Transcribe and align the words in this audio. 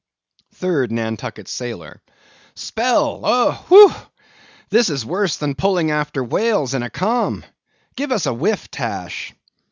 3D 0.59 0.89
NANTUCKET 0.89 1.47
SAILOR. 1.47 2.01
Spell 2.55 3.21
oh!—whew! 3.23 3.93
this 4.71 4.89
is 4.89 5.05
worse 5.05 5.35
than 5.37 5.53
pulling 5.53 5.91
after 5.91 6.23
whales 6.23 6.73
in 6.73 6.81
a 6.81 6.89
calm—give 6.89 8.11
us 8.11 8.25
a 8.25 8.33
whiff, 8.33 8.71
Tash. 8.71 9.35